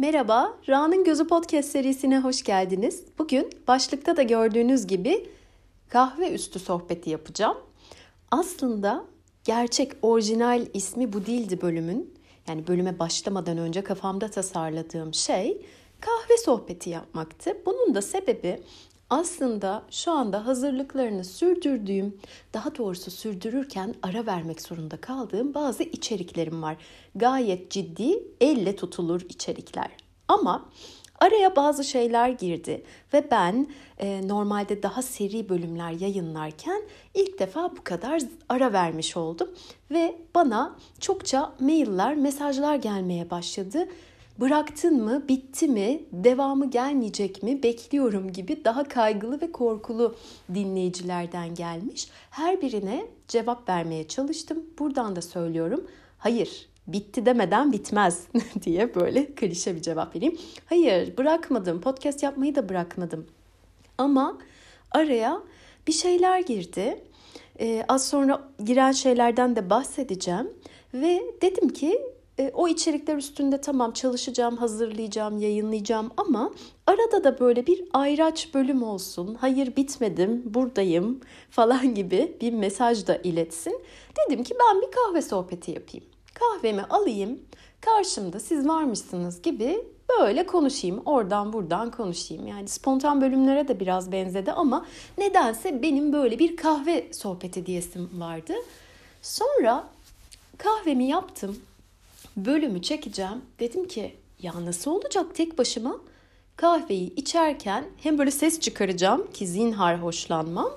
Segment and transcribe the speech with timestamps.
[0.00, 3.04] Merhaba, Ra'nın Gözü Podcast serisine hoş geldiniz.
[3.18, 5.28] Bugün başlıkta da gördüğünüz gibi
[5.88, 7.56] kahve üstü sohbeti yapacağım.
[8.30, 9.04] Aslında
[9.44, 12.14] gerçek orijinal ismi bu değildi bölümün.
[12.48, 15.66] Yani bölüme başlamadan önce kafamda tasarladığım şey
[16.00, 17.56] kahve sohbeti yapmaktı.
[17.66, 18.62] Bunun da sebebi
[19.10, 22.18] aslında şu anda hazırlıklarını sürdürdüğüm,
[22.54, 26.76] daha doğrusu sürdürürken ara vermek zorunda kaldığım bazı içeriklerim var.
[27.14, 29.90] Gayet ciddi, elle tutulur içerikler.
[30.28, 30.68] Ama
[31.20, 33.66] araya bazı şeyler girdi ve ben
[33.98, 36.82] e, normalde daha seri bölümler yayınlarken
[37.14, 39.48] ilk defa bu kadar ara vermiş oldum
[39.90, 43.88] ve bana çokça mailler, mesajlar gelmeye başladı
[44.40, 50.16] bıraktın mı, bitti mi, devamı gelmeyecek mi, bekliyorum gibi daha kaygılı ve korkulu
[50.54, 52.08] dinleyicilerden gelmiş.
[52.30, 54.64] Her birine cevap vermeye çalıştım.
[54.78, 55.86] Buradan da söylüyorum.
[56.18, 58.26] Hayır, bitti demeden bitmez
[58.62, 60.38] diye böyle klişe bir cevap vereyim.
[60.66, 61.80] Hayır, bırakmadım.
[61.80, 63.26] Podcast yapmayı da bırakmadım.
[63.98, 64.38] Ama
[64.90, 65.42] araya
[65.86, 67.04] bir şeyler girdi.
[67.60, 70.50] Ee, az sonra giren şeylerden de bahsedeceğim.
[70.94, 72.02] Ve dedim ki
[72.40, 76.52] e, o içerikler üstünde tamam çalışacağım, hazırlayacağım, yayınlayacağım ama
[76.86, 79.34] arada da böyle bir ayraç bölüm olsun.
[79.40, 83.82] Hayır bitmedim, buradayım falan gibi bir mesaj da iletsin.
[84.18, 86.06] Dedim ki ben bir kahve sohbeti yapayım.
[86.34, 87.38] Kahvemi alayım,
[87.80, 89.84] karşımda siz varmışsınız gibi
[90.20, 91.02] böyle konuşayım.
[91.04, 92.46] Oradan buradan konuşayım.
[92.46, 94.86] Yani spontan bölümlere de biraz benzedi ama
[95.18, 98.54] nedense benim böyle bir kahve sohbeti diyesim vardı.
[99.22, 99.84] Sonra
[100.58, 101.56] kahvemi yaptım
[102.44, 103.42] bölümü çekeceğim.
[103.60, 106.00] Dedim ki ya nasıl olacak tek başıma?
[106.56, 110.70] Kahveyi içerken hem böyle ses çıkaracağım ki zinhar hoşlanmam.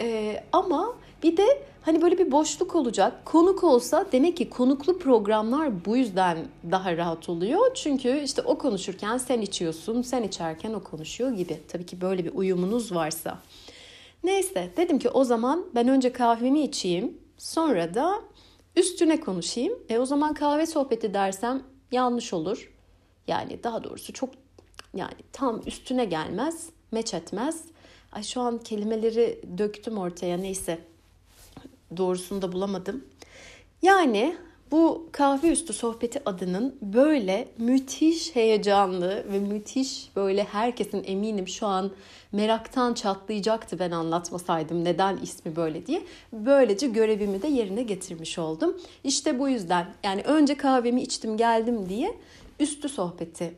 [0.00, 3.24] Ee, ama bir de hani böyle bir boşluk olacak.
[3.24, 6.38] Konuk olsa demek ki konuklu programlar bu yüzden
[6.70, 7.74] daha rahat oluyor.
[7.74, 11.60] Çünkü işte o konuşurken sen içiyorsun, sen içerken o konuşuyor gibi.
[11.68, 13.38] Tabii ki böyle bir uyumunuz varsa.
[14.24, 17.18] Neyse dedim ki o zaman ben önce kahvemi içeyim.
[17.38, 18.20] Sonra da
[18.80, 19.78] Üstüne konuşayım.
[19.88, 22.72] E o zaman kahve sohbeti dersem yanlış olur.
[23.26, 24.30] Yani daha doğrusu çok
[24.94, 27.64] yani tam üstüne gelmez, meç etmez.
[28.12, 30.78] Ay şu an kelimeleri döktüm ortaya neyse.
[31.96, 33.04] Doğrusunu da bulamadım.
[33.82, 34.36] Yani
[34.70, 41.90] bu kahve üstü sohbeti adının böyle müthiş heyecanlı ve müthiş böyle herkesin eminim şu an
[42.32, 46.02] meraktan çatlayacaktı ben anlatmasaydım neden ismi böyle diye.
[46.32, 48.76] Böylece görevimi de yerine getirmiş oldum.
[49.04, 52.16] İşte bu yüzden yani önce kahvemi içtim geldim diye
[52.60, 53.54] üstü sohbeti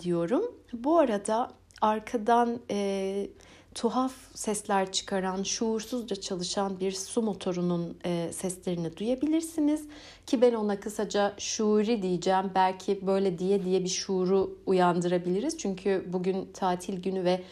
[0.00, 0.42] diyorum.
[0.72, 1.50] Bu arada
[1.80, 3.26] arkadan e,
[3.76, 9.88] tuhaf sesler çıkaran, şuursuzca çalışan bir su motorunun e, seslerini duyabilirsiniz.
[10.26, 12.50] Ki ben ona kısaca şuuri diyeceğim.
[12.54, 15.58] Belki böyle diye diye bir şuuru uyandırabiliriz.
[15.58, 17.42] Çünkü bugün tatil günü ve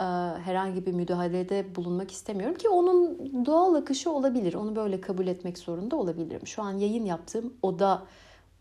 [0.00, 0.04] e,
[0.44, 4.54] herhangi bir müdahalede bulunmak istemiyorum ki onun doğal akışı olabilir.
[4.54, 6.46] Onu böyle kabul etmek zorunda olabilirim.
[6.46, 8.02] Şu an yayın yaptığım oda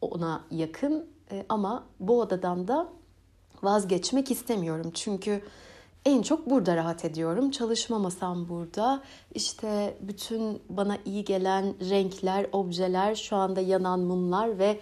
[0.02, 2.90] ona yakın e, ama bu odadan da
[3.64, 4.92] vazgeçmek istemiyorum.
[4.94, 5.42] Çünkü
[6.06, 7.52] en çok burada rahat ediyorum.
[7.52, 9.04] Çalışma masam burada.
[9.34, 14.80] İşte bütün bana iyi gelen renkler, objeler, şu anda yanan mumlar ve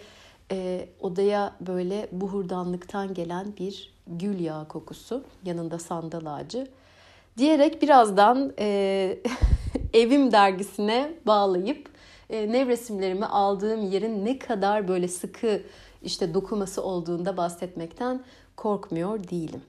[0.52, 5.24] e, odaya böyle buhurdanlıktan gelen bir gül yağı kokusu.
[5.46, 6.68] Yanında sandal ağacı.
[7.38, 9.20] Diyerek birazdan e,
[9.94, 11.90] evim dergisine bağlayıp
[12.30, 15.62] e, nev resimlerimi aldığım yerin ne kadar böyle sıkı
[16.04, 18.24] işte dokuması olduğunda bahsetmekten
[18.56, 19.62] korkmuyor değilim.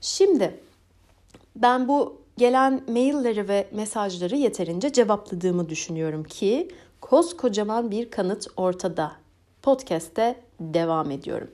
[0.00, 0.60] Şimdi
[1.56, 6.68] ben bu gelen mailleri ve mesajları yeterince cevapladığımı düşünüyorum ki
[7.00, 9.12] koskocaman bir kanıt ortada.
[9.62, 11.50] Podcast'te devam ediyorum.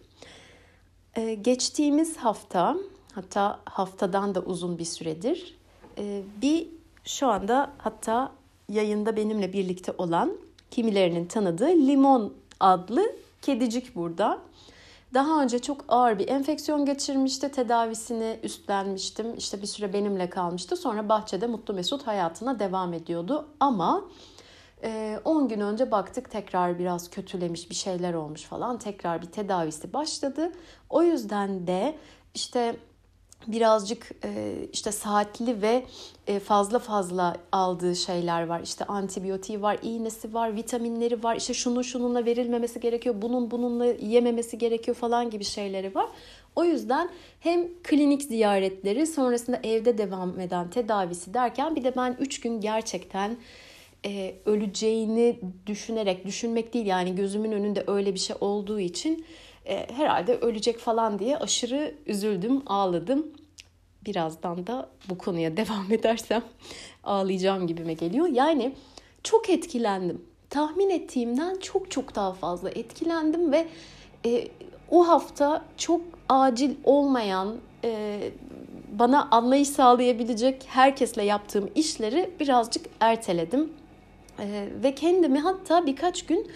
[1.17, 2.77] Ee, geçtiğimiz hafta
[3.13, 5.57] hatta haftadan da uzun bir süredir
[5.99, 6.69] e, bir
[7.05, 8.33] şu anda hatta
[8.69, 10.39] yayında benimle birlikte olan
[10.71, 14.39] kimilerinin tanıdığı Limon adlı kedicik burada.
[15.15, 17.49] Daha önce çok ağır bir enfeksiyon geçirmişti.
[17.49, 19.35] Tedavisini üstlenmiştim.
[19.35, 20.77] İşte bir süre benimle kalmıştı.
[20.77, 23.49] Sonra bahçede mutlu mesut hayatına devam ediyordu.
[23.61, 24.05] Ama
[25.25, 28.79] 10 e, gün önce baktık tekrar biraz kötülemiş bir şeyler olmuş falan.
[28.79, 30.53] Tekrar bir tedavisi başladı.
[30.91, 31.99] O yüzden de
[32.35, 32.77] işte
[33.47, 35.85] birazcık e, işte saatli ve
[36.27, 38.61] e, fazla fazla aldığı şeyler var.
[38.65, 41.37] İşte antibiyotiği var, iğnesi var, vitaminleri var.
[41.37, 46.07] İşte şunun şununla verilmemesi gerekiyor, bunun bununla yememesi gerekiyor falan gibi şeyleri var.
[46.57, 47.11] O yüzden
[47.41, 53.37] hem klinik ziyaretleri sonrasında evde devam eden tedavisi derken bir de ben 3 gün gerçekten
[54.07, 59.25] e, öleceğini düşünerek, düşünmek değil yani gözümün önünde öyle bir şey olduğu için
[59.67, 63.27] e, herhalde ölecek falan diye aşırı üzüldüm, ağladım.
[64.07, 66.43] Birazdan da bu konuya devam edersem
[67.05, 68.27] ağlayacağım gibime geliyor.
[68.27, 68.75] Yani
[69.23, 70.25] çok etkilendim.
[70.51, 73.69] Tahmin ettiğimden çok çok daha fazla etkilendim ve
[74.27, 74.49] e,
[74.91, 78.21] o hafta çok acil olmayan e,
[78.93, 83.73] bana anlayış sağlayabilecek herkesle yaptığım işleri birazcık erteledim.
[84.39, 86.51] E, ve kendimi hatta birkaç gün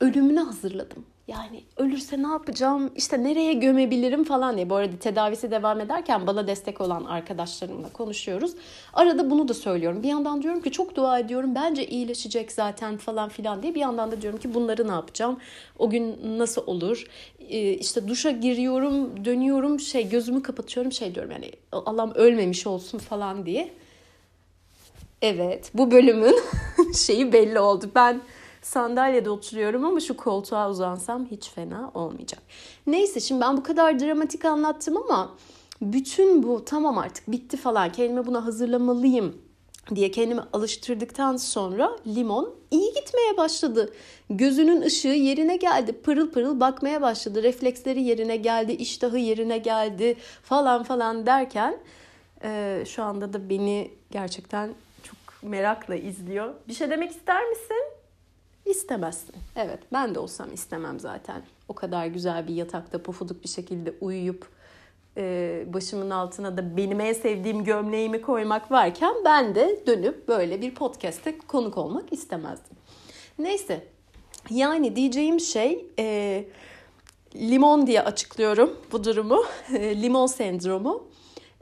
[0.00, 1.06] ölümüne hazırladım.
[1.28, 4.70] Yani ölürse ne yapacağım, işte nereye gömebilirim falan diye.
[4.70, 8.54] Bu arada tedavisi devam ederken bana destek olan arkadaşlarımla konuşuyoruz.
[8.92, 10.02] Arada bunu da söylüyorum.
[10.02, 11.54] Bir yandan diyorum ki çok dua ediyorum.
[11.54, 13.74] Bence iyileşecek zaten falan filan diye.
[13.74, 15.38] Bir yandan da diyorum ki bunları ne yapacağım?
[15.78, 17.06] O gün nasıl olur?
[17.48, 23.46] Ee, işte duşa giriyorum, dönüyorum, şey gözümü kapatıyorum, şey diyorum yani Allah'ım ölmemiş olsun falan
[23.46, 23.72] diye.
[25.22, 26.36] Evet, bu bölümün
[26.96, 27.90] şeyi belli oldu.
[27.94, 28.20] Ben
[28.64, 32.42] sandalyede oturuyorum ama şu koltuğa uzansam hiç fena olmayacak.
[32.86, 35.34] Neyse şimdi ben bu kadar dramatik anlattım ama
[35.82, 39.38] bütün bu tamam artık bitti falan kendime buna hazırlamalıyım
[39.94, 43.92] diye kendimi alıştırdıktan sonra limon iyi gitmeye başladı.
[44.30, 45.92] Gözünün ışığı yerine geldi.
[45.92, 47.42] Pırıl pırıl bakmaya başladı.
[47.42, 48.72] Refleksleri yerine geldi.
[48.72, 51.78] iştahı yerine geldi falan falan derken
[52.44, 56.54] e, şu anda da beni gerçekten çok merakla izliyor.
[56.68, 57.93] Bir şey demek ister misin?
[58.66, 59.34] İstemezsin.
[59.56, 61.42] Evet ben de olsam istemem zaten.
[61.68, 64.48] O kadar güzel bir yatakta pofuduk bir şekilde uyuyup
[65.16, 70.74] e, başımın altına da benim en sevdiğim gömleğimi koymak varken ben de dönüp böyle bir
[70.74, 72.76] podcast'te konuk olmak istemezdim.
[73.38, 73.84] Neyse
[74.50, 76.44] yani diyeceğim şey e,
[77.34, 79.44] limon diye açıklıyorum bu durumu.
[79.72, 81.08] limon sendromu.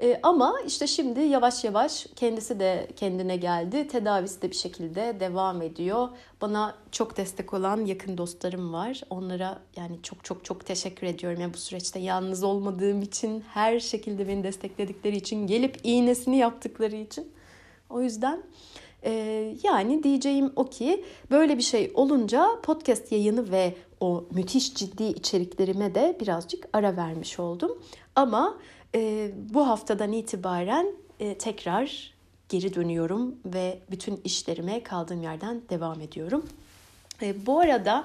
[0.03, 3.89] E, ama işte şimdi yavaş yavaş kendisi de kendine geldi.
[3.89, 6.09] Tedavisi de bir şekilde devam ediyor.
[6.41, 9.01] Bana çok destek olan yakın dostlarım var.
[9.11, 11.41] Onlara yani çok çok çok teşekkür ediyorum.
[11.41, 17.33] Yani bu süreçte yalnız olmadığım için, her şekilde beni destekledikleri için, gelip iğnesini yaptıkları için.
[17.91, 18.43] O yüzden
[19.05, 19.13] e,
[19.63, 25.95] yani diyeceğim o ki böyle bir şey olunca podcast yayını ve o müthiş ciddi içeriklerime
[25.95, 27.83] de birazcık ara vermiş oldum.
[28.17, 28.59] Ama
[28.95, 30.87] e, bu haftadan itibaren
[31.21, 32.13] e, tekrar
[32.49, 36.47] geri dönüyorum ve bütün işlerime kaldığım yerden devam ediyorum.
[37.23, 38.05] E, bu arada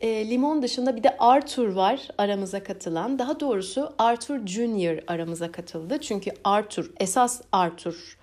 [0.00, 3.18] e, Limon dışında bir de Arthur var aramıza katılan.
[3.18, 5.98] Daha doğrusu Arthur Junior aramıza katıldı.
[6.00, 8.15] Çünkü Arthur, esas Arthur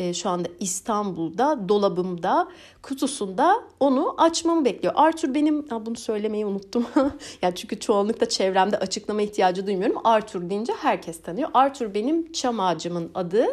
[0.00, 2.48] e, şu anda İstanbul'da dolabımda
[2.82, 4.94] kutusunda onu açmamı bekliyor.
[4.96, 6.86] Arthur benim ha bunu söylemeyi unuttum.
[7.42, 9.96] yani çünkü çoğunlukla çevremde açıklama ihtiyacı duymuyorum.
[10.04, 11.48] Arthur deyince herkes tanıyor.
[11.54, 13.46] Arthur benim çam ağacımın adı.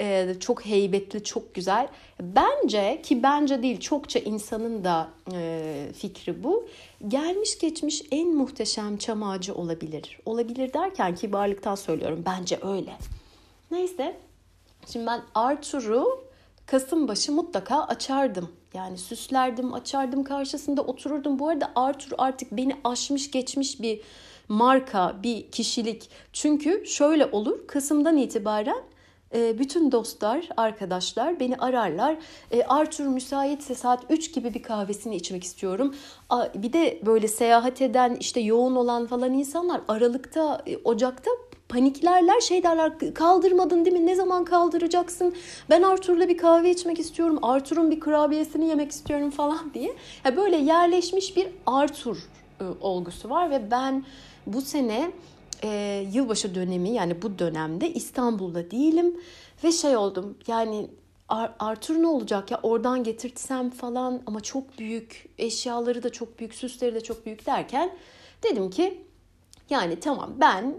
[0.00, 1.88] Ee, çok heybetli, çok güzel.
[2.20, 6.68] Bence ki bence değil çokça insanın da e, fikri bu.
[7.08, 10.18] Gelmiş geçmiş en muhteşem çam ağacı olabilir.
[10.26, 12.22] Olabilir derken kibarlıktan söylüyorum.
[12.26, 12.92] Bence öyle.
[13.70, 14.16] Neyse
[14.92, 16.24] Şimdi ben Arthur'u
[16.66, 18.48] Kasım başı mutlaka açardım.
[18.74, 21.38] Yani süslerdim, açardım, karşısında otururdum.
[21.38, 24.00] Bu arada Arthur artık beni aşmış geçmiş bir
[24.48, 26.10] marka, bir kişilik.
[26.32, 28.82] Çünkü şöyle olur, Kasım'dan itibaren
[29.34, 32.16] e, bütün dostlar, arkadaşlar beni ararlar.
[32.50, 35.94] E, Arthur müsaitse saat 3 gibi bir kahvesini içmek istiyorum.
[36.54, 41.30] Bir de böyle seyahat eden, işte yoğun olan falan insanlar Aralık'ta, e, Ocak'ta
[41.74, 44.06] paniklerler şey derler kaldırmadın değil mi?
[44.06, 45.34] Ne zaman kaldıracaksın?
[45.70, 49.94] Ben Arthur'la bir kahve içmek istiyorum Arthur'un bir kurabiyesini yemek istiyorum falan diye.
[50.24, 52.16] Yani böyle yerleşmiş bir Arthur
[52.60, 54.04] e, olgusu var ve ben
[54.46, 55.10] bu sene
[55.64, 59.20] e, yılbaşı dönemi yani bu dönemde İstanbul'da değilim
[59.64, 60.86] ve şey oldum yani
[61.58, 62.50] Arthur ne olacak?
[62.50, 67.46] Ya oradan getirtsem falan ama çok büyük eşyaları da çok büyük süsleri de çok büyük
[67.46, 67.90] derken
[68.42, 69.04] dedim ki
[69.70, 70.74] yani tamam ben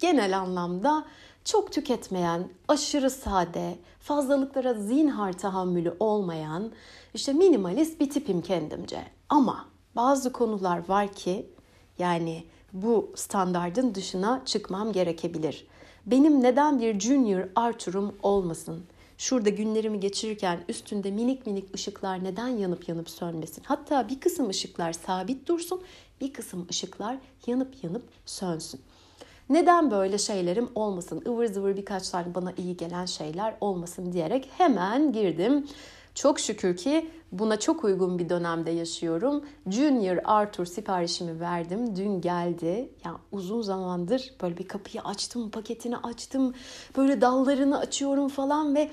[0.00, 1.04] genel anlamda
[1.44, 6.72] çok tüketmeyen, aşırı sade, fazlalıklara zinhar tahammülü olmayan,
[7.14, 9.02] işte minimalist bir tipim kendimce.
[9.28, 9.66] Ama
[9.96, 11.46] bazı konular var ki
[11.98, 15.66] yani bu standardın dışına çıkmam gerekebilir.
[16.06, 18.84] Benim neden bir Junior Arthur'um olmasın?
[19.18, 23.62] Şurada günlerimi geçirirken üstünde minik minik ışıklar neden yanıp yanıp sönmesin?
[23.66, 25.82] Hatta bir kısım ışıklar sabit dursun,
[26.20, 28.80] bir kısım ışıklar yanıp yanıp sönsün.
[29.50, 31.22] Neden böyle şeylerim olmasın?
[31.26, 35.66] ıvır zıvır birkaç tane bana iyi gelen şeyler olmasın diyerek hemen girdim.
[36.14, 39.44] Çok şükür ki buna çok uygun bir dönemde yaşıyorum.
[39.70, 41.96] Junior Arthur siparişimi verdim.
[41.96, 42.90] Dün geldi.
[43.04, 46.54] Ya uzun zamandır böyle bir kapıyı açtım, paketini açtım.
[46.96, 48.90] Böyle dallarını açıyorum falan ve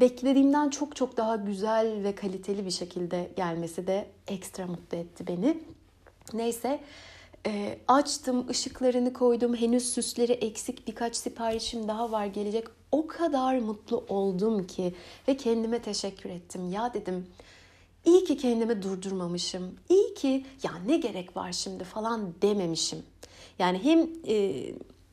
[0.00, 5.58] beklediğimden çok çok daha güzel ve kaliteli bir şekilde gelmesi de ekstra mutlu etti beni.
[6.34, 6.80] Neyse
[7.46, 9.56] E, açtım, ışıklarını koydum.
[9.56, 12.66] Henüz süsleri eksik birkaç siparişim daha var gelecek.
[12.92, 14.94] O kadar mutlu oldum ki
[15.28, 16.70] ve kendime teşekkür ettim.
[16.72, 17.26] Ya dedim
[18.04, 19.76] iyi ki kendimi durdurmamışım.
[19.88, 23.02] İyi ki ya ne gerek var şimdi falan dememişim.
[23.58, 24.64] Yani hem e,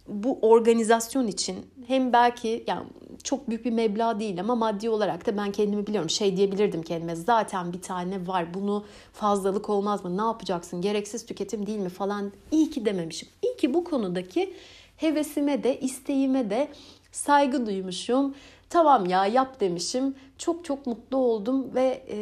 [0.07, 2.87] bu organizasyon için hem belki yani
[3.23, 6.09] çok büyük bir meblağ değil ama maddi olarak da ben kendimi biliyorum.
[6.09, 11.65] Şey diyebilirdim kendime zaten bir tane var bunu fazlalık olmaz mı ne yapacaksın gereksiz tüketim
[11.67, 13.29] değil mi falan iyi ki dememişim.
[13.43, 14.53] İyi ki bu konudaki
[14.97, 16.67] hevesime de isteğime de
[17.11, 18.35] saygı duymuşum.
[18.69, 20.15] Tamam ya yap demişim.
[20.37, 22.17] Çok çok mutlu oldum ve e,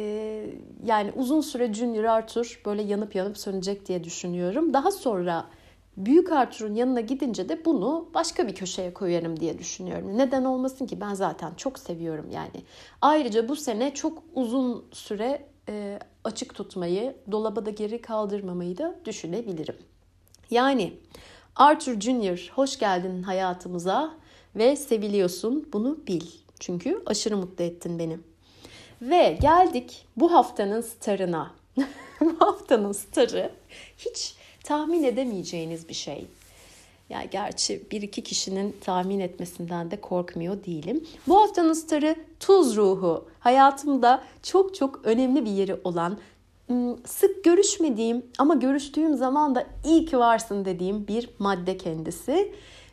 [0.86, 4.72] yani uzun süre Junior Arthur böyle yanıp yanıp sönecek diye düşünüyorum.
[4.72, 5.44] Daha sonra
[5.96, 10.18] Büyük Arthur'un yanına gidince de bunu başka bir köşeye koyarım diye düşünüyorum.
[10.18, 12.62] Neden olmasın ki ben zaten çok seviyorum yani.
[13.00, 19.76] Ayrıca bu sene çok uzun süre e, açık tutmayı, dolaba da geri kaldırmamayı da düşünebilirim.
[20.50, 20.92] Yani
[21.56, 24.14] Arthur Junior hoş geldin hayatımıza
[24.56, 26.26] ve seviliyorsun bunu bil.
[26.60, 28.18] Çünkü aşırı mutlu ettin beni.
[29.02, 31.50] Ve geldik bu haftanın starına.
[32.20, 33.50] bu haftanın starı
[33.98, 36.26] hiç tahmin edemeyeceğiniz bir şey.
[37.10, 41.04] Yani gerçi bir iki kişinin tahmin etmesinden de korkmuyor değilim.
[41.28, 43.24] Bu haftanın starı tuz ruhu.
[43.40, 46.18] Hayatımda çok çok önemli bir yeri olan,
[47.06, 52.52] sık görüşmediğim ama görüştüğüm zaman da iyi ki varsın dediğim bir madde kendisi.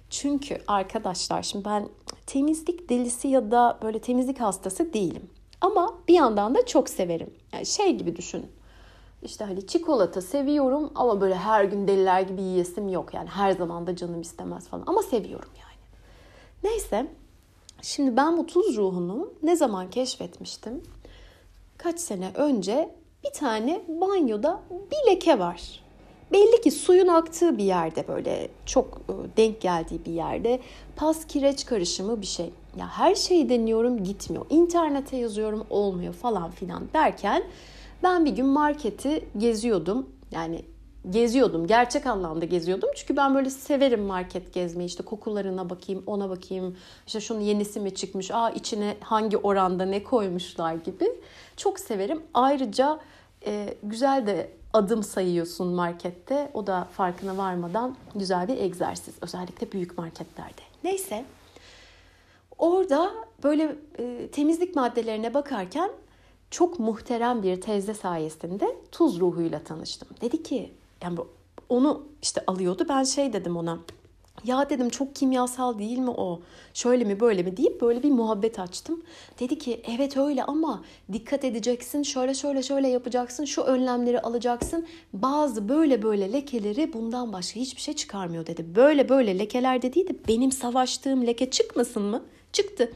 [0.10, 1.88] Çünkü arkadaşlar şimdi ben
[2.26, 5.30] temizlik delisi ya da böyle temizlik hastası değilim.
[5.62, 7.30] Ama bir yandan da çok severim.
[7.54, 8.46] Yani şey gibi düşün.
[9.24, 13.14] İşte hani çikolata seviyorum ama böyle her gün deliler gibi yiyesim yok.
[13.14, 15.72] Yani her zaman da canım istemez falan ama seviyorum yani.
[16.64, 17.08] Neyse
[17.82, 20.84] şimdi ben bu tuz ruhunu ne zaman keşfetmiştim?
[21.78, 25.82] Kaç sene önce bir tane banyoda bir leke var.
[26.32, 30.60] Belli ki suyun aktığı bir yerde böyle çok e, denk geldiği bir yerde
[30.96, 32.52] pas kireç karışımı bir şey.
[32.80, 34.46] Ya her şeyi deniyorum gitmiyor.
[34.50, 37.44] İnternete yazıyorum olmuyor falan filan derken
[38.04, 40.10] ben bir gün marketi geziyordum.
[40.32, 40.66] Yani
[41.10, 41.68] geziyordum.
[41.68, 42.90] Gerçek anlamda geziyordum.
[42.96, 44.88] Çünkü ben böyle severim market gezmeyi.
[44.88, 46.78] İşte kokularına bakayım, ona bakayım.
[47.08, 48.32] İşte şunun yenisi mi çıkmış?
[48.32, 51.06] Aa içine hangi oranda ne koymuşlar gibi.
[51.58, 52.24] Çok severim.
[52.34, 53.00] Ayrıca
[53.46, 56.52] e, güzel de adım sayıyorsun markette.
[56.54, 59.16] O da farkına varmadan güzel bir egzersiz.
[59.22, 60.62] Özellikle büyük marketlerde.
[60.84, 61.26] Neyse.
[62.58, 63.12] Orada
[63.44, 65.92] böyle e, temizlik maddelerine bakarken
[66.52, 70.08] çok muhterem bir teyze sayesinde tuz ruhuyla tanıştım.
[70.22, 70.72] Dedi ki
[71.04, 71.20] yani
[71.70, 72.86] onu işte alıyordu.
[72.90, 73.80] Ben şey dedim ona.
[74.46, 76.42] Ya dedim çok kimyasal değil mi o?
[76.74, 79.04] Şöyle mi böyle mi deyip böyle bir muhabbet açtım.
[79.40, 82.04] Dedi ki evet öyle ama dikkat edeceksin.
[82.04, 83.46] Şöyle şöyle şöyle yapacaksın.
[83.46, 84.88] Şu önlemleri alacaksın.
[85.14, 88.76] Bazı böyle böyle lekeleri bundan başka hiçbir şey çıkarmıyor dedi.
[88.76, 92.24] Böyle böyle lekeler dediydi benim savaştığım leke çıkmasın mı?
[92.54, 92.92] Çıktı.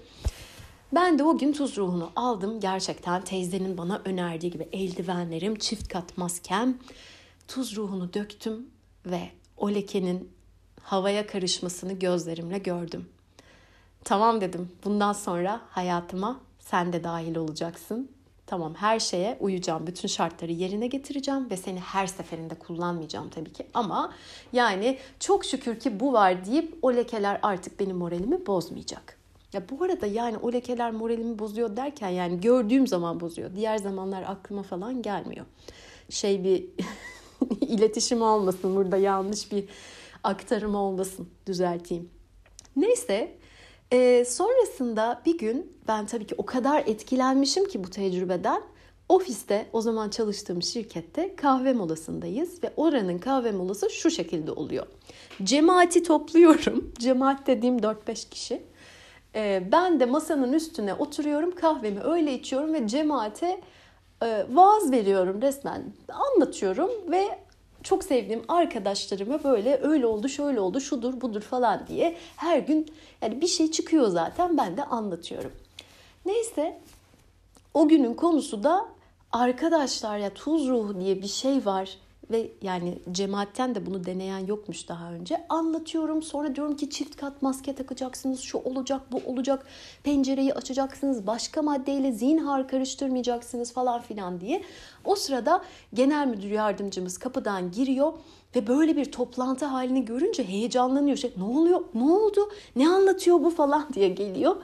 [0.95, 2.59] Ben de o gün tuz ruhunu aldım.
[2.59, 6.77] Gerçekten teyzenin bana önerdiği gibi eldivenlerim, çift kat maskem.
[7.47, 8.69] Tuz ruhunu döktüm
[9.05, 9.21] ve
[9.57, 10.31] o lekenin
[10.81, 13.09] havaya karışmasını gözlerimle gördüm.
[14.03, 14.71] Tamam dedim.
[14.83, 18.11] Bundan sonra hayatıma sen de dahil olacaksın.
[18.45, 19.87] Tamam her şeye uyacağım.
[19.87, 23.67] Bütün şartları yerine getireceğim ve seni her seferinde kullanmayacağım tabii ki.
[23.73, 24.13] Ama
[24.53, 29.24] yani çok şükür ki bu var deyip o lekeler artık benim moralimi bozmayacak.
[29.55, 33.55] Ya bu arada yani o lekeler moralimi bozuyor derken yani gördüğüm zaman bozuyor.
[33.55, 35.45] Diğer zamanlar aklıma falan gelmiyor.
[36.09, 36.65] Şey bir
[37.61, 39.65] iletişim olmasın burada yanlış bir
[40.23, 42.09] aktarım olmasın düzelteyim.
[42.75, 43.37] Neyse
[43.91, 48.61] e, sonrasında bir gün ben tabii ki o kadar etkilenmişim ki bu tecrübeden
[49.09, 54.87] Ofiste o zaman çalıştığım şirkette kahve molasındayız ve oranın kahve molası şu şekilde oluyor.
[55.43, 56.91] Cemaati topluyorum.
[56.99, 58.61] Cemaat dediğim 4-5 kişi.
[59.35, 63.61] Ee, ben de masanın üstüne oturuyorum, kahvemi öyle içiyorum ve cemaate
[64.23, 65.83] e, vaaz veriyorum resmen.
[66.09, 67.39] Anlatıyorum ve
[67.83, 72.87] çok sevdiğim arkadaşlarıma böyle öyle oldu, şöyle oldu, şudur, budur falan diye her gün
[73.21, 75.51] yani bir şey çıkıyor zaten ben de anlatıyorum.
[76.25, 76.79] Neyse
[77.73, 78.85] o günün konusu da
[79.31, 81.97] arkadaşlar ya tuz ruhu diye bir şey var
[82.31, 85.45] ve yani cemaatten de bunu deneyen yokmuş daha önce.
[85.49, 89.65] Anlatıyorum sonra diyorum ki çift kat maske takacaksınız, şu olacak, bu olacak,
[90.03, 94.63] pencereyi açacaksınız, başka maddeyle zinhar karıştırmayacaksınız falan filan diye.
[95.05, 95.63] O sırada
[95.93, 98.13] genel müdür yardımcımız kapıdan giriyor
[98.55, 101.17] ve böyle bir toplantı halini görünce heyecanlanıyor.
[101.17, 104.55] Şey, ne oluyor, ne oldu, ne anlatıyor bu falan diye geliyor.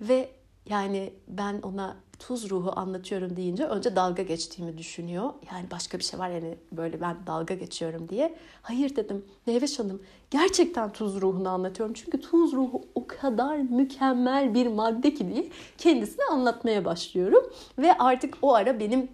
[0.00, 0.36] Ve
[0.68, 5.30] Yani ben ona tuz ruhu anlatıyorum deyince önce dalga geçtiğimi düşünüyor.
[5.52, 8.34] Yani başka bir şey var yani böyle ben dalga geçiyorum diye.
[8.62, 11.94] Hayır dedim Meyveş Hanım gerçekten tuz ruhunu anlatıyorum.
[11.94, 17.52] Çünkü tuz ruhu o kadar mükemmel bir madde ki diye kendisine anlatmaya başlıyorum.
[17.78, 19.08] Ve artık o ara benim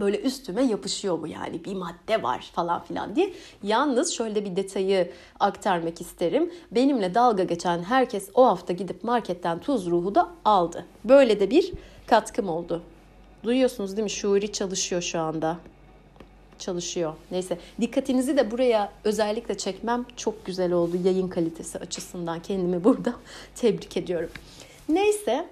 [0.00, 3.34] böyle üstüme yapışıyor bu yani bir madde var falan filan diye.
[3.62, 6.52] Yalnız şöyle bir detayı aktarmak isterim.
[6.70, 10.86] Benimle dalga geçen herkes o hafta gidip marketten tuz ruhu da aldı.
[11.04, 11.72] Böyle de bir
[12.08, 12.82] katkım oldu.
[13.44, 14.10] Duyuyorsunuz değil mi?
[14.10, 15.58] Şuuri çalışıyor şu anda.
[16.58, 17.14] Çalışıyor.
[17.30, 22.42] Neyse dikkatinizi de buraya özellikle çekmem çok güzel oldu yayın kalitesi açısından.
[22.42, 23.14] Kendimi burada
[23.54, 24.30] tebrik ediyorum.
[24.88, 25.48] Neyse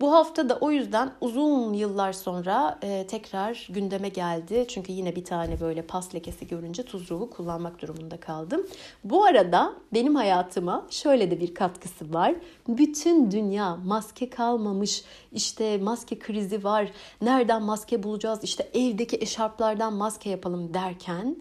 [0.00, 4.64] bu hafta da o yüzden uzun yıllar sonra e, tekrar gündeme geldi.
[4.68, 8.66] Çünkü yine bir tane böyle pas lekesi görünce tuz ruhu kullanmak durumunda kaldım.
[9.04, 12.34] Bu arada benim hayatıma şöyle de bir katkısı var.
[12.68, 16.88] Bütün dünya maske kalmamış, işte maske krizi var,
[17.22, 21.36] nereden maske bulacağız, işte evdeki eşarplardan maske yapalım derken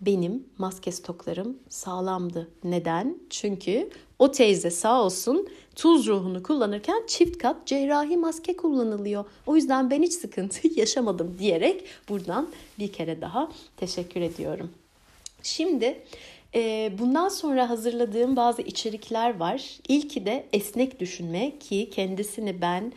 [0.00, 2.48] benim maske stoklarım sağlamdı.
[2.64, 3.18] Neden?
[3.30, 9.24] Çünkü o teyze sağ olsun tuz ruhunu kullanırken çift kat cerrahi maske kullanılıyor.
[9.46, 12.48] O yüzden ben hiç sıkıntı yaşamadım diyerek buradan
[12.78, 14.70] bir kere daha teşekkür ediyorum.
[15.42, 16.02] Şimdi
[16.54, 19.78] e, bundan sonra hazırladığım bazı içerikler var.
[19.88, 22.92] İlki de esnek düşünme ki kendisini ben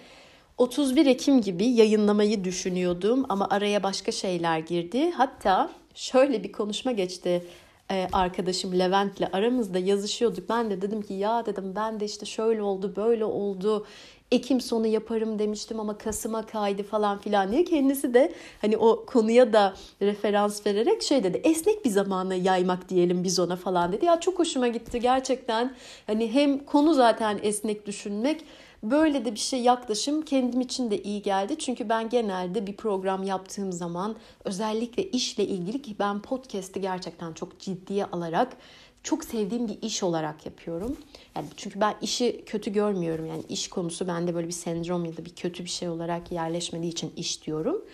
[0.58, 5.12] 31 Ekim gibi yayınlamayı düşünüyordum ama araya başka şeyler girdi.
[5.12, 7.44] Hatta şöyle bir konuşma geçti
[7.92, 10.50] e, arkadaşım Levent'le aramızda yazışıyorduk.
[10.50, 13.86] Ben de dedim ki ya dedim ben de işte şöyle oldu böyle oldu.
[14.32, 19.54] Ekim sonu yaparım demiştim ama Kasım'a kaydı falan filan diye kendisi de hani o konuya
[19.54, 24.06] da referans vererek şey dedi esnek bir zamana yaymak diyelim biz ona falan dedi.
[24.06, 25.76] Ya çok hoşuma gitti gerçekten
[26.08, 28.42] hani hem konu zaten esnek düşünmek
[28.84, 31.58] Böyle de bir şey yaklaşım kendim için de iyi geldi.
[31.60, 37.60] Çünkü ben genelde bir program yaptığım zaman özellikle işle ilgili ki ben podcast'i gerçekten çok
[37.60, 38.58] ciddiye alarak
[39.04, 40.98] çok sevdiğim bir iş olarak yapıyorum.
[41.36, 43.26] Yani çünkü ben işi kötü görmüyorum.
[43.26, 46.92] Yani iş konusu bende böyle bir sendrom ya da bir kötü bir şey olarak yerleşmediği
[46.92, 47.86] için iş diyorum.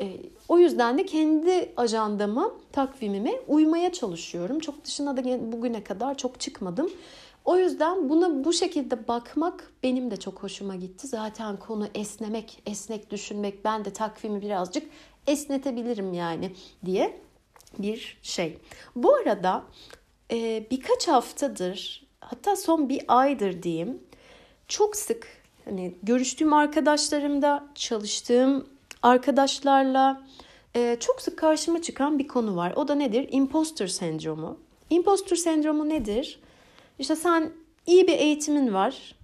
[0.00, 0.16] E,
[0.48, 4.58] o yüzden de kendi ajandama, takvimime uymaya çalışıyorum.
[4.60, 6.90] Çok dışına da bugüne kadar çok çıkmadım.
[7.44, 11.06] O yüzden buna bu şekilde bakmak benim de çok hoşuma gitti.
[11.06, 13.64] Zaten konu esnemek, esnek düşünmek.
[13.64, 14.90] Ben de takvimi birazcık
[15.26, 16.52] esnetebilirim yani
[16.84, 17.20] diye
[17.78, 18.58] bir şey.
[18.96, 19.64] Bu arada
[20.30, 23.98] e, birkaç haftadır hatta son bir aydır diyeyim
[24.68, 25.28] çok sık
[25.64, 28.66] hani görüştüğüm arkadaşlarımda çalıştığım
[29.02, 30.22] arkadaşlarla
[30.76, 32.72] e, çok sık karşıma çıkan bir konu var.
[32.76, 33.28] O da nedir?
[33.30, 34.58] Imposter sendromu.
[34.90, 36.40] Imposter sendromu nedir?
[37.00, 37.52] İşte sen
[37.86, 39.14] iyi bir eğitimin var.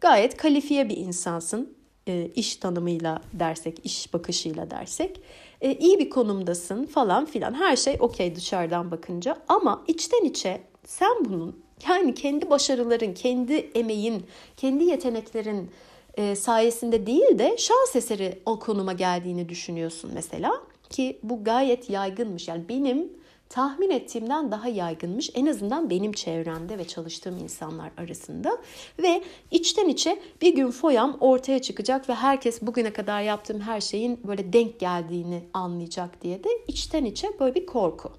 [0.00, 1.74] Gayet kalifiye bir insansın.
[2.06, 5.20] E, iş tanımıyla dersek, iş bakışıyla dersek.
[5.60, 7.54] E, iyi bir konumdasın falan filan.
[7.54, 9.36] Her şey okey dışarıdan bakınca.
[9.48, 15.70] Ama içten içe sen bunun yani kendi başarıların, kendi emeğin, kendi yeteneklerin
[16.14, 20.52] e, sayesinde değil de şans eseri o konuma geldiğini düşünüyorsun mesela.
[20.90, 22.48] Ki bu gayet yaygınmış.
[22.48, 23.12] Yani benim
[23.52, 25.30] tahmin ettiğimden daha yaygınmış.
[25.34, 28.58] En azından benim çevremde ve çalıştığım insanlar arasında.
[29.02, 34.20] Ve içten içe bir gün foyam ortaya çıkacak ve herkes bugüne kadar yaptığım her şeyin
[34.24, 38.10] böyle denk geldiğini anlayacak diye de içten içe böyle bir korku.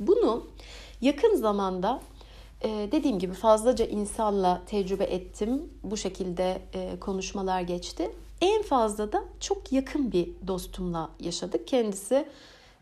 [0.00, 0.46] Bunu
[1.00, 2.00] yakın zamanda
[2.62, 5.70] e, dediğim gibi fazlaca insanla tecrübe ettim.
[5.82, 8.10] Bu şekilde e, konuşmalar geçti.
[8.40, 11.66] En fazla da çok yakın bir dostumla yaşadık.
[11.66, 12.26] Kendisi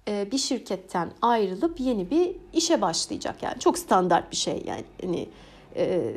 [0.06, 5.28] bir şirketten ayrılıp yeni bir işe başlayacak yani çok standart bir şey yani hani
[5.76, 6.14] e,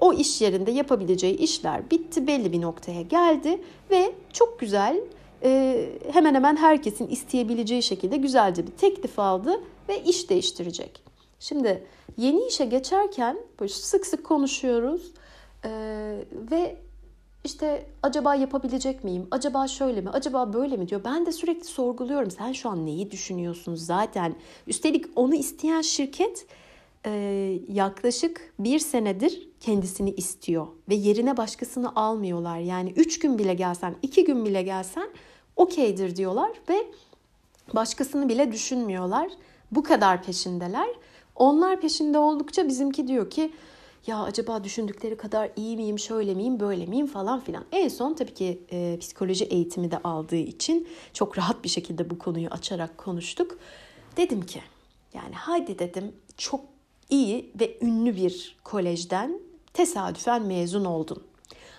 [0.00, 3.60] o iş yerinde yapabileceği işler bitti belli bir noktaya geldi
[3.90, 5.00] ve çok güzel
[5.44, 11.02] e, hemen hemen herkesin isteyebileceği şekilde güzelce bir teklif aldı ve iş değiştirecek.
[11.40, 11.86] Şimdi
[12.16, 15.12] yeni işe geçerken böyle sık sık konuşuyoruz
[16.50, 16.76] ve
[17.48, 19.28] işte acaba yapabilecek miyim?
[19.30, 20.10] Acaba şöyle mi?
[20.10, 21.00] Acaba böyle mi diyor.
[21.04, 22.30] Ben de sürekli sorguluyorum.
[22.30, 24.34] Sen şu an neyi düşünüyorsun zaten?
[24.66, 26.46] Üstelik onu isteyen şirket
[27.68, 30.66] yaklaşık bir senedir kendisini istiyor.
[30.88, 32.58] Ve yerine başkasını almıyorlar.
[32.58, 35.08] Yani üç gün bile gelsen, iki gün bile gelsen
[35.56, 36.50] okeydir diyorlar.
[36.68, 36.76] Ve
[37.74, 39.28] başkasını bile düşünmüyorlar.
[39.72, 40.88] Bu kadar peşindeler.
[41.36, 43.52] Onlar peşinde oldukça bizimki diyor ki
[44.06, 47.64] ya acaba düşündükleri kadar iyi miyim, şöyle miyim, böyle miyim falan filan.
[47.72, 52.18] En son tabii ki e, psikoloji eğitimi de aldığı için çok rahat bir şekilde bu
[52.18, 53.58] konuyu açarak konuştuk.
[54.16, 54.62] Dedim ki
[55.14, 56.60] yani haydi dedim çok
[57.10, 59.40] iyi ve ünlü bir kolejden
[59.72, 61.22] tesadüfen mezun oldun.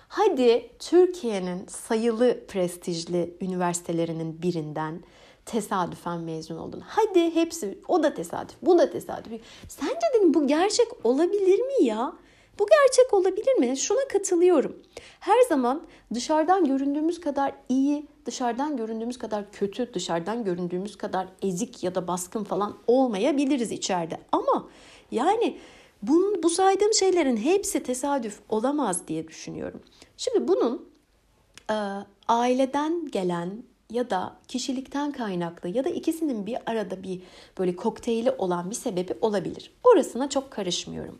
[0.08, 5.02] Hadi Türkiye'nin sayılı prestijli üniversitelerinin birinden
[5.46, 6.82] tesadüfen mezun oldun.
[6.86, 9.42] Hadi hepsi o da tesadüf, bu da tesadüf.
[9.68, 12.12] Sence dedim bu gerçek olabilir mi ya?
[12.58, 13.76] Bu gerçek olabilir mi?
[13.76, 14.76] Şuna katılıyorum.
[15.20, 15.82] Her zaman
[16.14, 22.44] dışarıdan göründüğümüz kadar iyi, dışarıdan göründüğümüz kadar kötü, dışarıdan göründüğümüz kadar ezik ya da baskın
[22.44, 24.20] falan olmayabiliriz içeride.
[24.32, 24.68] Ama
[25.10, 25.58] yani
[26.02, 29.82] bu, bu saydığım şeylerin hepsi tesadüf olamaz diye düşünüyorum.
[30.16, 30.88] Şimdi bunun
[31.70, 31.76] e,
[32.28, 37.22] aileden gelen ya da kişilikten kaynaklı ya da ikisinin bir arada bir
[37.58, 39.72] böyle kokteyli olan bir sebebi olabilir.
[39.84, 41.18] Orasına çok karışmıyorum.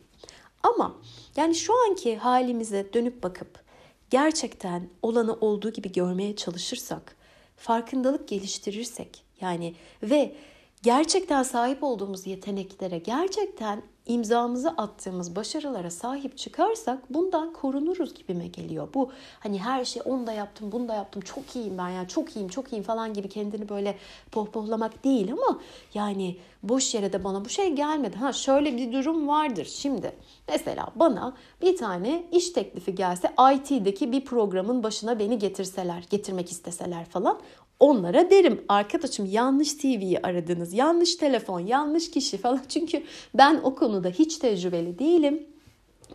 [0.63, 0.95] Ama
[1.35, 3.63] yani şu anki halimize dönüp bakıp
[4.09, 7.15] gerçekten olanı olduğu gibi görmeye çalışırsak,
[7.57, 10.35] farkındalık geliştirirsek yani ve
[10.83, 18.87] gerçekten sahip olduğumuz yeteneklere, gerçekten imzamızı attığımız başarılara sahip çıkarsak bundan korunuruz gibime geliyor.
[18.93, 22.35] Bu hani her şey onu da yaptım, bunu da yaptım, çok iyiyim ben ya, çok
[22.35, 23.97] iyiyim, çok iyiyim falan gibi kendini böyle
[24.31, 25.59] pohpohlamak değil ama
[25.93, 28.17] yani boş yere de bana bu şey gelmedi.
[28.17, 30.15] Ha şöyle bir durum vardır şimdi.
[30.47, 37.05] Mesela bana bir tane iş teklifi gelse IT'deki bir programın başına beni getirseler, getirmek isteseler
[37.05, 37.39] falan
[37.81, 42.61] onlara derim arkadaşım yanlış TV'yi aradınız, yanlış telefon, yanlış kişi falan.
[42.69, 45.43] Çünkü ben o konuda hiç tecrübeli değilim.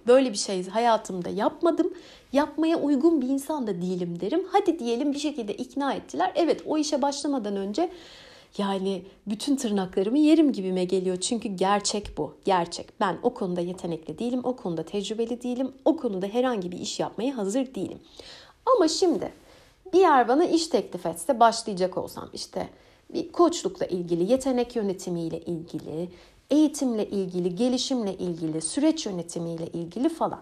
[0.07, 1.95] Böyle bir şey hayatımda yapmadım.
[2.33, 4.47] Yapmaya uygun bir insan da değilim derim.
[4.53, 6.33] Hadi diyelim bir şekilde ikna ettiler.
[6.35, 7.91] Evet o işe başlamadan önce
[8.59, 11.17] yani bütün tırnaklarımı yerim gibime geliyor.
[11.17, 12.35] Çünkü gerçek bu.
[12.45, 13.01] Gerçek.
[13.01, 14.41] Ben o konuda yetenekli değilim.
[14.45, 15.73] O konuda tecrübeli değilim.
[15.85, 17.99] O konuda herhangi bir iş yapmaya hazır değilim.
[18.77, 19.33] Ama şimdi
[19.93, 22.69] bir yer bana iş teklif etse başlayacak olsam işte
[23.13, 26.09] bir koçlukla ilgili, yetenek yönetimiyle ilgili,
[26.51, 30.41] eğitimle ilgili, gelişimle ilgili, süreç yönetimiyle ilgili falan.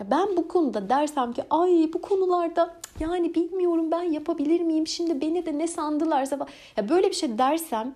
[0.00, 5.20] Ya ben bu konuda dersem ki ay bu konularda yani bilmiyorum ben yapabilir miyim şimdi
[5.20, 6.46] beni de ne sandılarsa.
[6.76, 7.94] Ya böyle bir şey dersem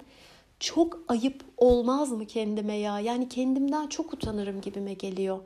[0.61, 3.01] çok ayıp olmaz mı kendime ya?
[3.01, 5.39] Yani kendimden çok utanırım gibime geliyor.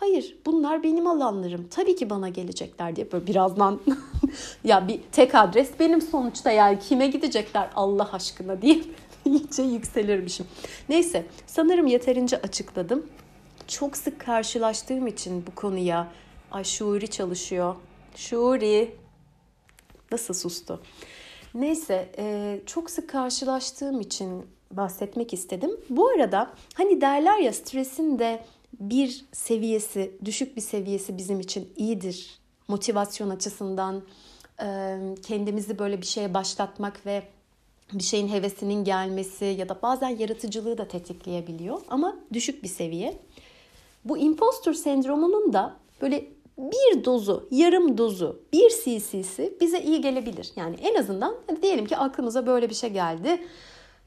[0.00, 1.68] Hayır bunlar benim alanlarım.
[1.70, 3.80] Tabii ki bana gelecekler diye böyle birazdan
[4.64, 8.80] ya bir tek adres benim sonuçta yani kime gidecekler Allah aşkına diye
[9.24, 10.46] iyice yükselirmişim.
[10.88, 13.06] Neyse sanırım yeterince açıkladım.
[13.68, 16.08] Çok sık karşılaştığım için bu konuya
[16.50, 17.74] ay Şuri çalışıyor.
[18.16, 18.94] Şuri
[20.12, 20.82] nasıl sustu?
[21.54, 25.70] Neyse e, çok sık karşılaştığım için bahsetmek istedim.
[25.90, 28.44] Bu arada hani derler ya stresin de
[28.80, 32.38] bir seviyesi, düşük bir seviyesi bizim için iyidir.
[32.68, 34.02] Motivasyon açısından
[35.22, 37.22] kendimizi böyle bir şeye başlatmak ve
[37.92, 43.18] bir şeyin hevesinin gelmesi ya da bazen yaratıcılığı da tetikleyebiliyor ama düşük bir seviye.
[44.04, 46.24] Bu impostor sendromunun da böyle
[46.58, 50.52] bir dozu, yarım dozu, bir cc'si bize iyi gelebilir.
[50.56, 53.40] Yani en azından diyelim ki aklımıza böyle bir şey geldi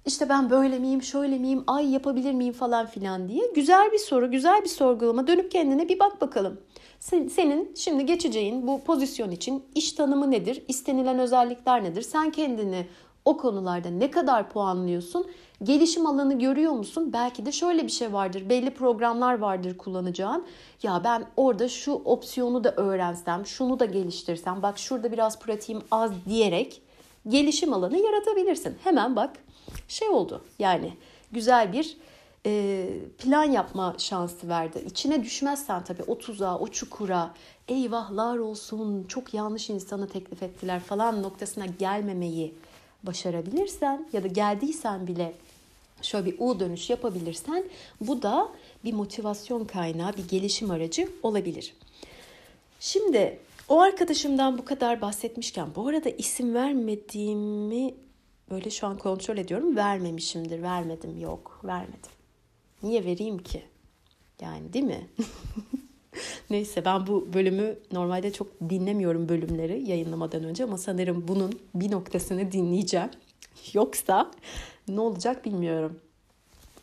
[0.06, 3.52] işte ben böyle miyim, şöyle miyim, ay yapabilir miyim falan filan diye.
[3.56, 5.28] Güzel bir soru, güzel bir sorgulama.
[5.28, 6.62] Dönüp kendine bir bak bakalım.
[7.00, 10.64] Senin şimdi geçeceğin bu pozisyon için iş tanımı nedir?
[10.68, 12.02] İstenilen özellikler nedir?
[12.02, 12.88] Sen kendini
[13.26, 15.28] o konularda ne kadar puanlıyorsun?
[15.64, 17.10] Gelişim alanı görüyor musun?
[17.14, 18.50] Belki de şöyle bir şey vardır.
[18.50, 20.46] Belli programlar vardır kullanacağın.
[20.84, 26.12] Ya ben orada şu opsiyonu da öğrensem, şunu da geliştirsem, bak şurada biraz pratiğim az
[26.26, 26.82] diyerek
[27.28, 28.76] gelişim alanı yaratabilirsin.
[28.84, 29.32] Hemen bak
[29.88, 30.94] şey oldu yani
[31.32, 31.98] güzel bir
[32.46, 32.86] e,
[33.18, 34.84] plan yapma şansı verdi.
[34.88, 37.34] İçine düşmezsen tabii o tuzağa, o çukura
[37.68, 42.54] eyvahlar olsun çok yanlış insana teklif ettiler falan noktasına gelmemeyi
[43.04, 45.34] başarabilirsen ya da geldiysen bile
[46.02, 47.64] şöyle bir U dönüş yapabilirsen
[48.02, 48.50] bu da
[48.84, 51.74] bir motivasyon kaynağı, bir gelişim aracı olabilir.
[52.80, 57.94] Şimdi o arkadaşımdan bu kadar bahsetmişken bu arada isim vermediğimi
[58.52, 59.76] böyle şu an kontrol ediyorum.
[59.76, 62.12] Vermemişimdir, vermedim, yok, vermedim.
[62.84, 63.64] Niye vereyim ki?
[64.42, 65.08] Yani değil mi?
[66.50, 72.52] Neyse ben bu bölümü normalde çok dinlemiyorum bölümleri yayınlamadan önce ama sanırım bunun bir noktasını
[72.52, 73.10] dinleyeceğim.
[73.74, 74.32] Yoksa
[74.88, 76.00] ne olacak bilmiyorum.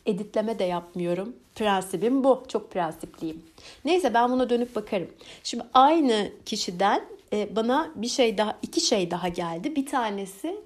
[0.05, 1.35] Editleme de yapmıyorum.
[1.55, 2.43] Prensibim bu.
[2.47, 3.41] Çok prensipliyim.
[3.85, 5.09] Neyse ben buna dönüp bakarım.
[5.43, 9.75] Şimdi aynı kişiden e, bana bir şey daha, iki şey daha geldi.
[9.75, 10.61] Bir tanesi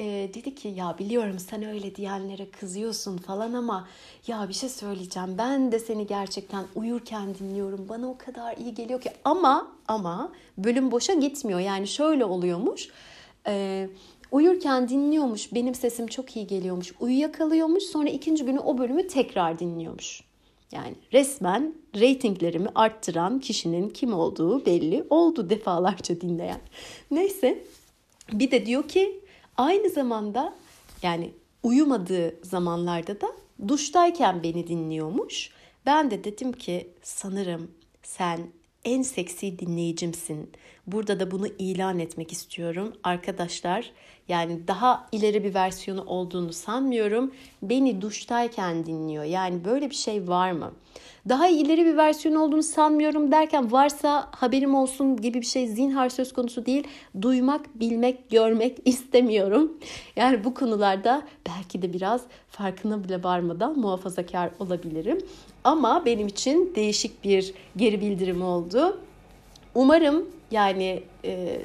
[0.00, 0.04] e,
[0.34, 3.88] dedi ki ya biliyorum sen öyle diyenlere kızıyorsun falan ama
[4.26, 5.38] ya bir şey söyleyeceğim.
[5.38, 7.88] Ben de seni gerçekten uyurken dinliyorum.
[7.88, 9.10] Bana o kadar iyi geliyor ki.
[9.24, 11.60] Ama ama bölüm boşa gitmiyor.
[11.60, 12.88] Yani şöyle oluyormuş.
[13.46, 13.88] E,
[14.32, 15.54] uyurken dinliyormuş.
[15.54, 16.92] Benim sesim çok iyi geliyormuş.
[17.00, 17.82] Uyuyakalıyormuş.
[17.82, 20.22] Sonra ikinci günü o bölümü tekrar dinliyormuş.
[20.72, 25.04] Yani resmen reytinglerimi arttıran kişinin kim olduğu belli.
[25.10, 26.60] Oldu defalarca dinleyen.
[27.10, 27.64] Neyse.
[28.32, 29.20] Bir de diyor ki
[29.56, 30.54] aynı zamanda
[31.02, 33.26] yani uyumadığı zamanlarda da
[33.68, 35.50] duştayken beni dinliyormuş.
[35.86, 37.70] Ben de dedim ki sanırım
[38.02, 38.40] sen
[38.84, 40.50] en seksi dinleyicimsin.
[40.86, 42.92] Burada da bunu ilan etmek istiyorum.
[43.02, 43.92] Arkadaşlar
[44.28, 47.34] yani daha ileri bir versiyonu olduğunu sanmıyorum.
[47.62, 49.24] Beni duştayken dinliyor.
[49.24, 50.72] Yani böyle bir şey var mı?
[51.28, 56.32] Daha ileri bir versiyon olduğunu sanmıyorum derken varsa haberim olsun gibi bir şey zinhar söz
[56.32, 56.88] konusu değil.
[57.22, 59.72] Duymak, bilmek, görmek istemiyorum.
[60.16, 65.18] Yani bu konularda belki de biraz farkına bile varmadan muhafazakar olabilirim.
[65.64, 69.00] Ama benim için değişik bir geri bildirim oldu.
[69.74, 71.60] Umarım yani e,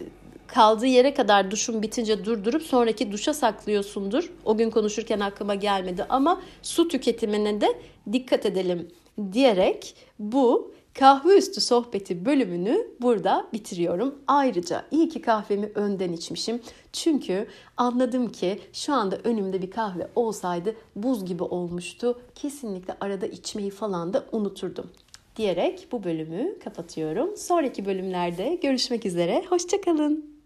[0.47, 4.31] kaldığı yere kadar duşun bitince durdurup sonraki duşa saklıyorsundur.
[4.45, 7.67] O gün konuşurken aklıma gelmedi ama su tüketimine de
[8.11, 8.87] dikkat edelim
[9.31, 14.15] diyerek bu kahve üstü sohbeti bölümünü burada bitiriyorum.
[14.27, 16.61] Ayrıca iyi ki kahvemi önden içmişim.
[16.93, 22.21] Çünkü anladım ki şu anda önümde bir kahve olsaydı buz gibi olmuştu.
[22.35, 24.89] Kesinlikle arada içmeyi falan da unuturdum
[25.35, 27.37] diyerek bu bölümü kapatıyorum.
[27.37, 29.43] Sonraki bölümlerde görüşmek üzere.
[29.49, 30.40] Hoşçakalın.